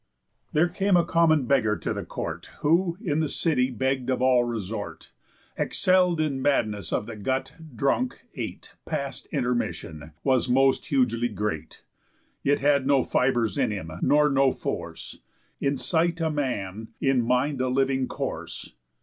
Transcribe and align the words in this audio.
There 0.51 0.67
came 0.67 0.97
a 0.97 1.05
common 1.05 1.45
beggar 1.45 1.77
to 1.77 1.93
the 1.93 2.03
court, 2.03 2.49
Who 2.61 2.97
in 3.01 3.19
the 3.19 3.29
city 3.29 3.69
begg'd 3.69 4.09
of 4.09 4.19
all 4.19 4.43
resort, 4.43 5.11
Excell'd 5.59 6.19
in 6.19 6.41
madness 6.41 6.91
of 6.91 7.05
the 7.05 7.15
gut, 7.15 7.53
drunk, 7.75 8.25
ate, 8.33 8.75
Past 8.87 9.27
intermission, 9.27 10.13
was 10.23 10.49
most 10.49 10.87
hugely 10.87 11.27
great, 11.27 11.83
Yet 12.41 12.61
had 12.61 12.87
no 12.87 13.03
fibres 13.03 13.59
in 13.59 13.69
him 13.69 13.91
nor 14.01 14.27
no 14.27 14.51
force, 14.51 15.19
In 15.59 15.77
sight 15.77 16.19
a 16.19 16.31
man, 16.31 16.87
in 16.99 17.21
mind 17.21 17.61
a 17.61 17.67
living 17.67 18.07
corse. 18.07 18.73